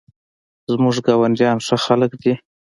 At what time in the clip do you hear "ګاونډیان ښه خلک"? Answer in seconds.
1.05-2.11